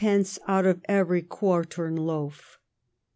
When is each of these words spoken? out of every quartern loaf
out 0.47 0.65
of 0.65 0.83
every 0.89 1.21
quartern 1.21 1.95
loaf 1.95 2.57